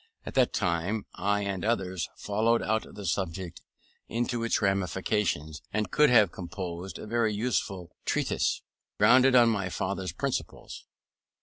At 0.25 0.33
that 0.33 0.51
time 0.51 1.05
I 1.13 1.41
and 1.43 1.63
others 1.63 2.09
followed 2.15 2.63
out 2.63 2.87
the 2.91 3.05
subject 3.05 3.61
into 4.07 4.43
its 4.43 4.59
ramifications, 4.59 5.61
and 5.71 5.91
could 5.91 6.09
have 6.09 6.31
composed 6.31 6.97
a 6.97 7.05
very 7.05 7.35
useful 7.35 7.91
treatise, 8.03 8.63
grounded 8.97 9.35
on 9.35 9.49
my 9.49 9.69
father's 9.69 10.11
principles. 10.11 10.87